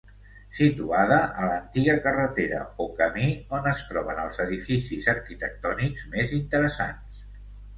[0.59, 3.27] Situada a l'antiga carretera o camí
[3.59, 7.23] on es troben els edificis arquitectònics més interessants.